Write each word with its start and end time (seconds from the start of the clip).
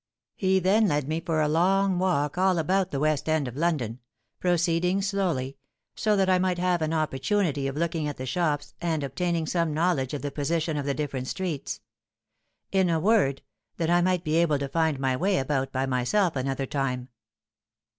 He 0.35 0.57
then 0.57 0.87
led 0.87 1.07
me 1.07 1.19
for 1.21 1.41
a 1.41 1.47
long 1.47 1.99
walk 1.99 2.35
all 2.35 2.57
about 2.57 2.89
the 2.89 2.99
West 2.99 3.29
end 3.29 3.47
of 3.47 3.55
London,—proceeding 3.55 5.03
slowly, 5.03 5.57
so 5.93 6.15
that 6.15 6.27
I 6.27 6.39
might 6.39 6.57
have 6.57 6.81
an 6.81 6.91
opportunity 6.91 7.67
of 7.67 7.77
looking 7.77 8.07
at 8.07 8.17
the 8.17 8.25
shops 8.25 8.73
and 8.81 9.03
obtaining 9.03 9.45
some 9.45 9.75
knowledge 9.75 10.15
of 10.15 10.23
the 10.23 10.31
position 10.31 10.75
of 10.75 10.87
the 10.87 10.95
different 10.95 11.27
streets: 11.27 11.81
in 12.71 12.89
a 12.89 12.99
word, 12.99 13.43
that 13.77 13.91
I 13.91 14.01
might 14.01 14.23
be 14.23 14.37
able 14.37 14.57
to 14.57 14.67
find 14.67 14.99
my 14.99 15.15
way 15.15 15.37
about 15.37 15.71
by 15.71 15.85
myself 15.85 16.35
another 16.35 16.65
time. 16.65 17.09